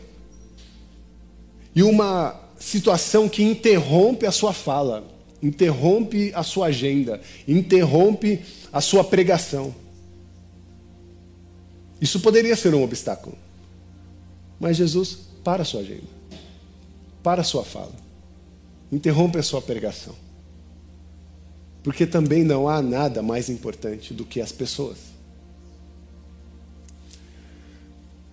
[1.74, 5.06] e uma situação que interrompe a sua fala,
[5.42, 8.40] interrompe a sua agenda, interrompe
[8.72, 9.74] a sua pregação.
[12.00, 13.36] Isso poderia ser um obstáculo.
[14.60, 16.04] Mas Jesus para a sua agenda,
[17.22, 17.92] para a sua fala,
[18.94, 20.14] interrompe a sua pregação.
[21.82, 24.98] Porque também não há nada mais importante do que as pessoas.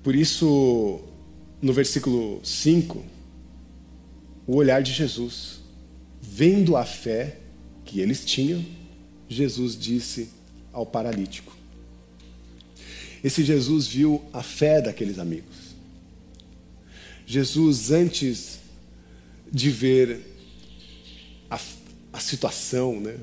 [0.03, 1.01] Por isso,
[1.61, 3.03] no versículo 5,
[4.47, 5.59] o olhar de Jesus,
[6.21, 7.37] vendo a fé
[7.83, 8.63] que eles tinham,
[9.27, 10.29] Jesus disse
[10.71, 11.55] ao paralítico.
[13.23, 15.75] Esse Jesus viu a fé daqueles amigos.
[17.25, 18.59] Jesus, antes
[19.51, 20.30] de ver
[21.51, 21.59] a,
[22.13, 23.17] a situação né,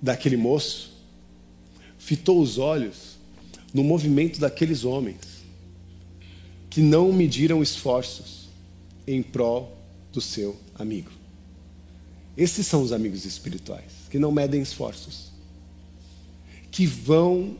[0.00, 0.92] daquele moço,
[1.98, 3.16] fitou os olhos
[3.72, 5.38] no movimento daqueles homens
[6.68, 8.48] que não mediram esforços
[9.06, 9.76] em prol
[10.12, 11.10] do seu amigo.
[12.36, 15.32] Esses são os amigos espirituais, que não medem esforços,
[16.70, 17.56] que vão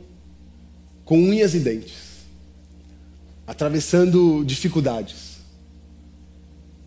[1.05, 2.19] com unhas e dentes,
[3.47, 5.28] atravessando dificuldades,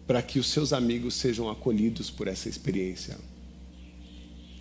[0.08, 3.18] para que os seus amigos sejam acolhidos por essa experiência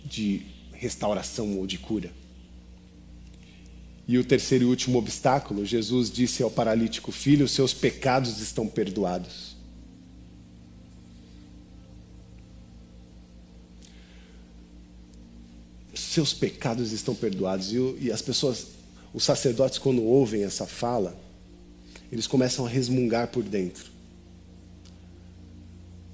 [0.05, 0.41] de
[0.73, 2.11] restauração ou de cura.
[4.07, 9.55] E o terceiro e último obstáculo, Jesus disse ao paralítico: Filho, seus pecados estão perdoados.
[15.93, 17.71] Seus pecados estão perdoados.
[17.71, 18.67] E, as pessoas,
[19.13, 21.17] os sacerdotes, quando ouvem essa fala,
[22.11, 23.89] eles começam a resmungar por dentro.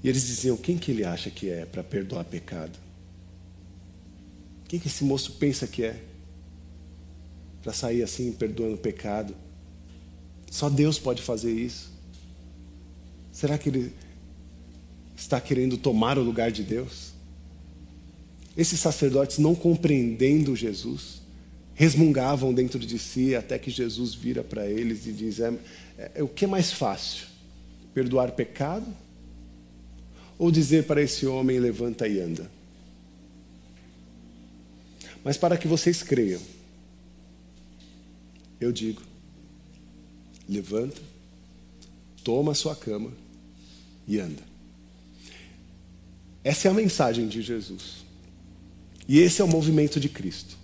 [0.02, 2.78] E eles diziam: quem que ele acha que é para perdoar pecado?
[4.66, 6.00] Quem que esse moço pensa que é?
[7.62, 9.34] Para sair assim, perdoando pecado.
[10.50, 11.90] Só Deus pode fazer isso.
[13.32, 13.92] Será que ele
[15.16, 17.12] está querendo tomar o lugar de Deus?
[18.56, 21.22] Esses sacerdotes, não compreendendo Jesus,
[21.74, 25.52] resmungavam dentro de si até que Jesus vira para eles e diz: é,
[26.14, 27.26] é, o que é mais fácil?
[27.94, 28.86] Perdoar pecado?
[30.38, 32.50] Ou dizer para esse homem: levanta e anda?
[35.24, 36.40] Mas para que vocês creiam,
[38.60, 39.02] eu digo:
[40.48, 41.00] levanta,
[42.22, 43.12] toma a sua cama
[44.06, 44.42] e anda.
[46.44, 48.06] Essa é a mensagem de Jesus.
[49.06, 50.56] E esse é o movimento de Cristo.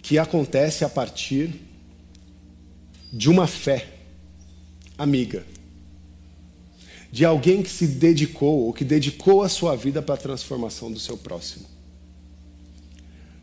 [0.00, 1.54] Que acontece a partir
[3.12, 3.94] de uma fé
[4.96, 5.44] amiga,
[7.10, 10.98] de alguém que se dedicou ou que dedicou a sua vida para a transformação do
[10.98, 11.66] seu próximo.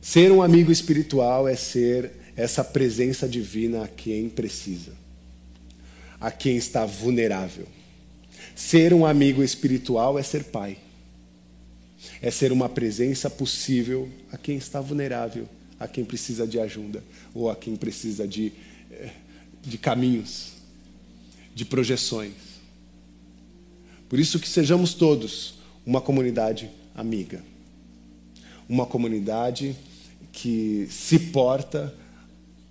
[0.01, 4.91] Ser um amigo espiritual é ser essa presença divina a quem precisa,
[6.19, 7.67] a quem está vulnerável.
[8.56, 10.78] Ser um amigo espiritual é ser pai,
[12.21, 15.49] é ser uma presença possível a quem está vulnerável,
[15.80, 18.54] a quem precisa de ajuda ou a quem precisa de
[18.91, 19.10] eh,
[19.65, 20.51] de caminhos,
[21.54, 22.34] de projeções.
[24.10, 27.44] Por isso que sejamos todos uma comunidade amiga.
[28.68, 29.76] Uma comunidade
[30.32, 31.94] que se porta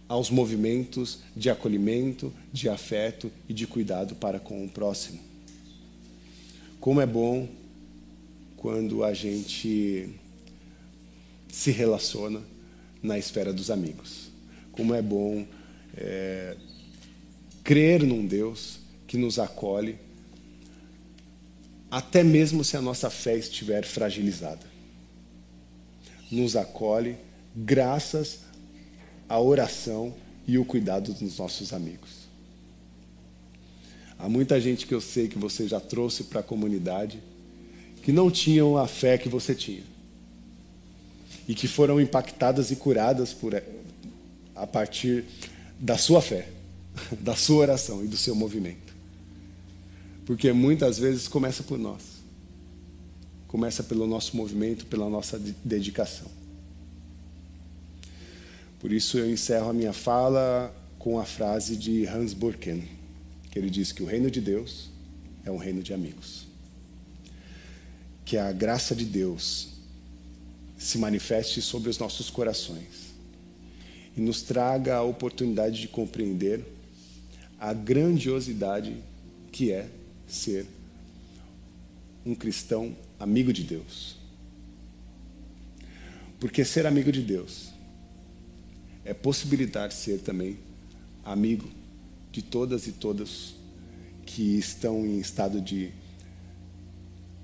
[0.08, 5.18] aos movimentos de acolhimento, de afeto e de cuidado para com o próximo.
[6.78, 7.48] Como é bom
[8.56, 10.08] quando a gente
[11.48, 12.42] se relaciona
[13.02, 14.30] na esfera dos amigos.
[14.72, 15.46] Como é bom
[15.96, 16.56] é,
[17.62, 19.96] crer num Deus que nos acolhe,
[21.94, 24.66] até mesmo se a nossa fé estiver fragilizada.
[26.28, 27.16] Nos acolhe
[27.54, 28.40] graças
[29.28, 30.12] à oração
[30.44, 32.24] e o cuidado dos nossos amigos.
[34.18, 37.22] Há muita gente que eu sei que você já trouxe para a comunidade
[38.02, 39.84] que não tinham a fé que você tinha
[41.46, 43.54] e que foram impactadas e curadas por
[44.56, 45.24] a partir
[45.78, 46.48] da sua fé.
[47.20, 48.83] da sua oração e do seu movimento.
[50.24, 52.02] Porque muitas vezes começa por nós.
[53.46, 56.26] Começa pelo nosso movimento, pela nossa dedicação.
[58.80, 62.88] Por isso eu encerro a minha fala com a frase de Hans Burken,
[63.50, 64.90] que ele diz que o reino de Deus
[65.44, 66.46] é um reino de amigos.
[68.24, 69.68] Que a graça de Deus
[70.78, 73.14] se manifeste sobre os nossos corações
[74.16, 76.64] e nos traga a oportunidade de compreender
[77.58, 78.96] a grandiosidade
[79.50, 79.88] que é
[80.26, 80.66] ser
[82.24, 84.16] um cristão amigo de Deus.
[86.40, 87.70] Porque ser amigo de Deus
[89.04, 90.58] é possibilitar ser também
[91.24, 91.70] amigo
[92.32, 93.54] de todas e todos
[94.26, 95.92] que estão em estado de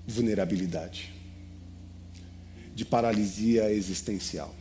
[0.07, 1.13] vulnerabilidade,
[2.75, 4.55] de paralisia existencial,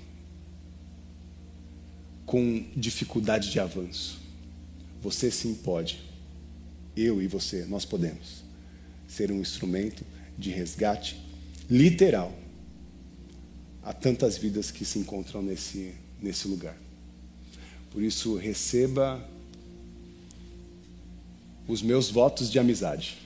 [2.26, 4.20] com dificuldade de avanço.
[5.01, 6.09] Você sim pode,
[7.02, 8.43] eu e você, nós podemos
[9.08, 10.04] ser um instrumento
[10.38, 11.20] de resgate
[11.70, 12.38] literal
[13.84, 16.78] a tantas vidas que se encontram nesse, nesse lugar.
[17.91, 19.28] Por isso, receba
[21.68, 23.18] os meus votos de amizade,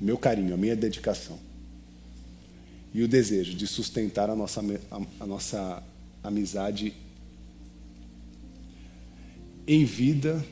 [0.00, 1.38] meu carinho, a minha dedicação
[2.92, 4.60] e o desejo de sustentar a nossa,
[4.90, 5.82] a, a nossa
[6.22, 6.92] amizade
[9.66, 10.44] em vida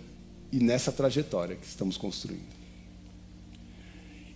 [0.51, 2.59] e nessa trajetória que estamos construindo.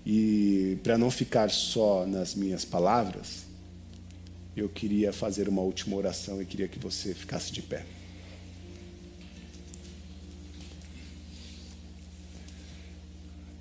[0.05, 3.45] E para não ficar só nas minhas palavras,
[4.57, 7.87] eu queria fazer uma última oração e queria que você ficasse de pé.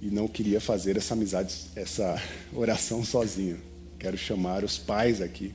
[0.02, 2.22] E não queria fazer essa amizade, essa
[2.52, 3.62] oração sozinho.
[4.00, 5.54] Quero chamar os pais aqui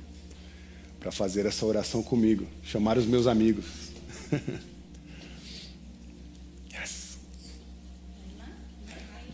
[1.01, 3.67] para fazer essa oração comigo, chamar os meus amigos.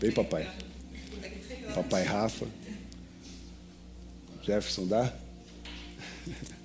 [0.02, 0.52] Vem, papai.
[1.76, 2.48] Papai Rafa.
[4.42, 5.14] Jefferson, dá?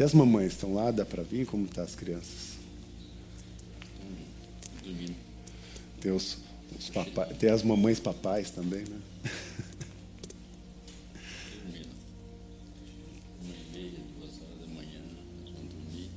[0.00, 0.90] E as mamães estão lá?
[0.90, 1.46] Dá para vir?
[1.46, 2.56] Como estão tá as crianças?
[4.82, 5.14] Dormindo.
[6.00, 6.38] Tem, os,
[6.76, 8.98] os papai, tem as mamães papais também, né?
[11.62, 11.88] Dormindo.
[13.42, 15.00] Uma e meia, duas horas da manhã,
[15.44, 16.10] nós vamos dormir.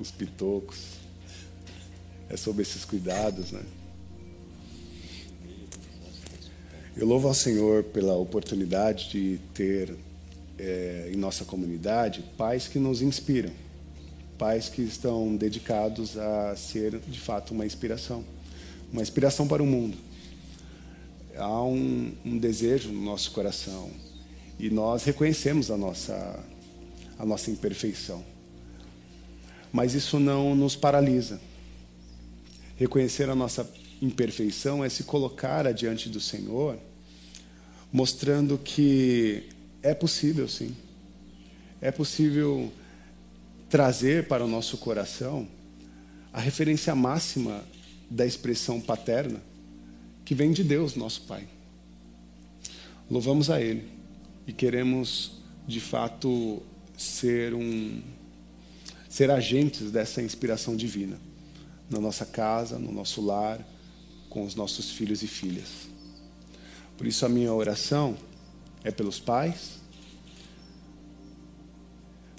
[0.00, 0.78] Os pitocos.
[2.28, 3.62] É sobre esses cuidados, né?
[6.94, 9.96] Eu louvo ao Senhor pela oportunidade de ter
[10.58, 13.50] é, em nossa comunidade pais que nos inspiram,
[14.36, 18.22] pais que estão dedicados a ser de fato uma inspiração,
[18.92, 19.96] uma inspiração para o mundo.
[21.34, 23.90] Há um, um desejo no nosso coração
[24.58, 26.44] e nós reconhecemos a nossa
[27.18, 28.22] a nossa imperfeição,
[29.72, 31.40] mas isso não nos paralisa.
[32.76, 33.64] Reconhecer a nossa
[34.02, 36.76] imperfeição é se colocar adiante do Senhor,
[37.92, 39.48] mostrando que
[39.80, 40.74] é possível, sim.
[41.80, 42.70] É possível
[43.70, 45.46] trazer para o nosso coração
[46.32, 47.64] a referência máxima
[48.10, 49.40] da expressão paterna
[50.24, 51.46] que vem de Deus, nosso Pai.
[53.08, 53.88] Louvamos a Ele
[54.46, 55.32] e queremos,
[55.66, 56.62] de fato,
[56.96, 58.02] ser um
[59.08, 61.20] ser agentes dessa inspiração divina
[61.90, 63.60] na nossa casa, no nosso lar,
[64.32, 65.68] com os nossos filhos e filhas.
[66.96, 68.16] Por isso, a minha oração
[68.82, 69.72] é pelos pais,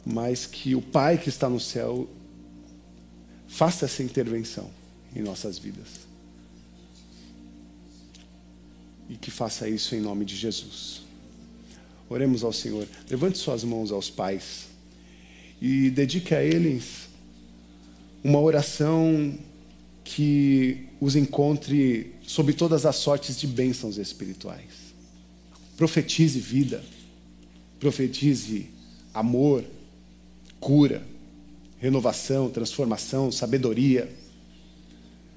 [0.04, 2.10] mas que o Pai que está no céu
[3.48, 4.72] faça essa intervenção
[5.16, 5.88] em nossas vidas.
[9.08, 11.04] E que faça isso em nome de Jesus.
[12.10, 12.88] Oremos ao Senhor.
[13.08, 14.66] Levante suas mãos aos pais
[15.62, 17.08] e dedique a eles
[18.24, 19.38] uma oração
[20.04, 24.93] que os encontre sob todas as sortes de bênçãos espirituais.
[25.76, 26.82] Profetize vida,
[27.78, 28.70] profetize
[29.14, 29.66] amor,
[30.62, 31.06] cura,
[31.78, 34.10] renovação, transformação, sabedoria.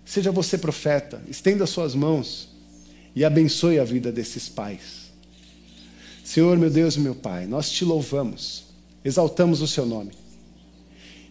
[0.05, 2.49] Seja você profeta, estenda suas mãos
[3.12, 5.11] e abençoe a vida desses pais.
[6.23, 8.67] Senhor, meu Deus e meu Pai, nós te louvamos,
[9.05, 10.12] exaltamos o seu nome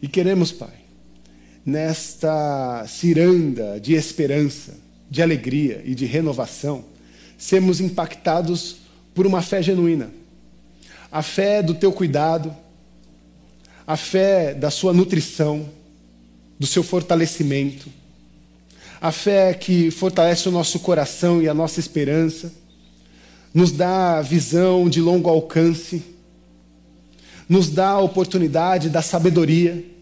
[0.02, 0.85] e queremos, Pai,
[1.66, 4.78] nesta ciranda de esperança,
[5.09, 6.86] de alegria e de renovação,
[7.38, 8.78] sermos impactados
[9.16, 10.11] por uma fé genuína.
[11.11, 12.55] A fé do teu cuidado,
[13.88, 15.68] a fé da sua nutrição,
[16.59, 17.89] do seu fortalecimento,
[19.01, 22.53] a fé que fortalece o nosso coração e a nossa esperança,
[23.53, 26.03] nos dá visão de longo alcance,
[27.47, 29.95] nos dá a oportunidade da sabedoria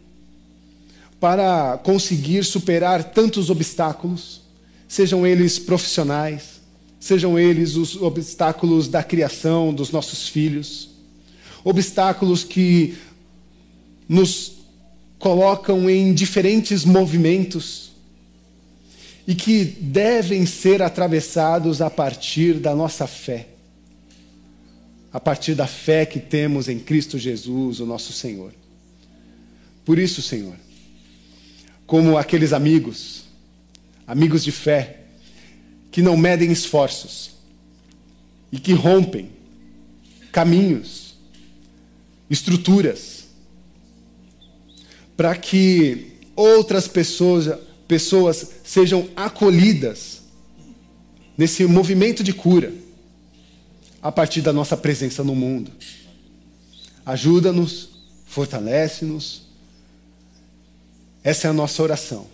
[1.23, 4.41] para conseguir superar tantos obstáculos,
[4.89, 6.59] sejam eles profissionais,
[6.99, 10.89] sejam eles os obstáculos da criação dos nossos filhos,
[11.63, 12.97] obstáculos que
[14.05, 14.55] nos
[15.17, 17.93] colocam em diferentes movimentos
[19.25, 23.47] e que devem ser atravessados a partir da nossa fé.
[25.13, 28.51] A partir da fé que temos em Cristo Jesus, o nosso Senhor.
[29.85, 30.55] Por isso, Senhor,
[31.93, 33.25] como aqueles amigos,
[34.07, 35.01] amigos de fé,
[35.91, 37.35] que não medem esforços
[38.51, 39.29] e que rompem
[40.31, 41.13] caminhos,
[42.27, 43.25] estruturas,
[45.15, 50.23] para que outras pessoas pessoas sejam acolhidas
[51.37, 52.73] nesse movimento de cura
[54.01, 55.71] a partir da nossa presença no mundo.
[57.05, 57.89] Ajuda-nos,
[58.25, 59.42] fortalece-nos.
[61.23, 62.27] Essa é a nossa oração.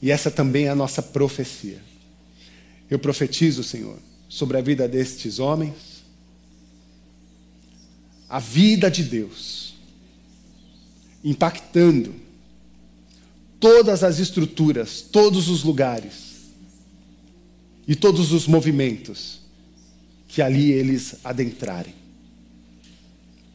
[0.00, 1.82] E essa também é a nossa profecia.
[2.88, 3.98] Eu profetizo, Senhor,
[4.28, 6.02] sobre a vida destes homens,
[8.28, 9.74] a vida de Deus,
[11.22, 12.14] impactando
[13.58, 16.30] todas as estruturas, todos os lugares
[17.86, 19.40] e todos os movimentos
[20.26, 21.94] que ali eles adentrarem.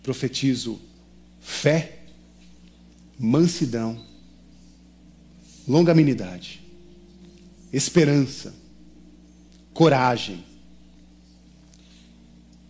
[0.04, 0.80] Profetizo
[1.42, 2.00] fé,
[3.18, 4.00] mansidão,
[5.68, 6.62] longanimidade,
[7.74, 8.54] esperança,
[9.74, 10.44] coragem,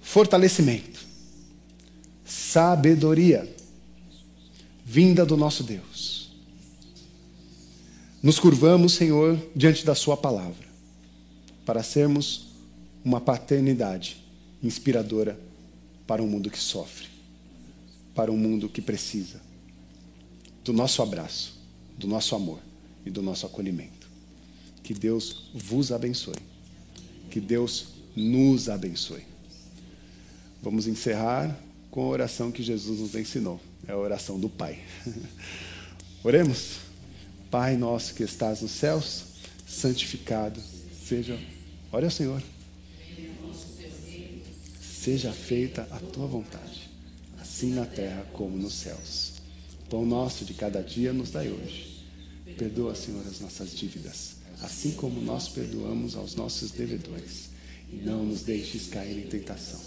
[0.01, 1.05] fortalecimento,
[2.23, 3.53] sabedoria,
[4.85, 6.31] vinda do nosso Deus.
[8.23, 10.65] Nos curvamos, Senhor, diante da Sua palavra,
[11.65, 12.47] para sermos
[13.03, 14.17] uma paternidade
[14.63, 15.39] inspiradora
[16.07, 17.07] para um mundo que sofre,
[18.15, 19.41] para um mundo que precisa
[20.63, 21.59] do nosso abraço,
[21.97, 22.59] do nosso amor
[23.05, 24.07] e do nosso acolhimento.
[24.83, 26.39] Que Deus vos abençoe.
[27.29, 29.23] Que Deus nos abençoe.
[30.61, 31.57] Vamos encerrar
[31.91, 33.59] com a oração que Jesus nos ensinou.
[33.87, 34.79] É a oração do Pai.
[36.23, 36.77] Oremos.
[37.51, 39.23] Pai nosso que estás nos céus,
[39.67, 40.59] santificado
[41.07, 41.39] seja.
[41.91, 42.41] Olha, Senhor.
[44.81, 46.89] Seja feita a tua vontade,
[47.39, 49.33] assim na terra como nos céus.
[49.87, 51.94] Pão nosso de cada dia nos dai hoje.
[52.57, 57.49] Perdoa, Senhor, as nossas dívidas, assim como nós perdoamos aos nossos devedores.
[57.91, 59.79] E não nos deixes cair em tentação.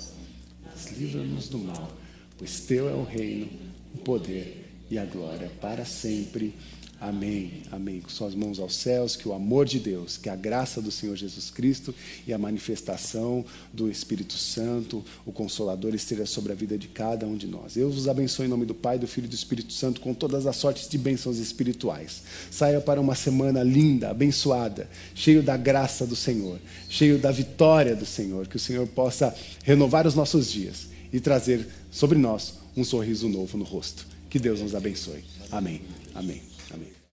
[0.65, 1.97] Mas livra-nos do mal,
[2.37, 3.49] pois teu é o reino,
[3.95, 6.55] o poder e a glória para sempre.
[7.01, 8.01] Amém, amém.
[8.01, 11.15] Com suas mãos aos céus, que o amor de Deus, que a graça do Senhor
[11.15, 11.95] Jesus Cristo
[12.27, 17.37] e a manifestação do Espírito Santo, o Consolador, esteja sobre a vida de cada um
[17.37, 17.77] de nós.
[17.77, 20.45] Eu vos abençoe em nome do Pai, do Filho e do Espírito Santo, com todas
[20.45, 22.23] as sortes de bênçãos espirituais.
[22.51, 28.07] Saia para uma semana linda, abençoada, cheio da graça do Senhor, cheio da vitória do
[28.07, 29.33] Senhor, que o Senhor possa
[29.63, 34.05] renovar os nossos dias e trazer sobre nós um sorriso novo no rosto.
[34.29, 35.23] Que Deus nos abençoe.
[35.51, 35.81] Amém.
[36.13, 36.48] Amém.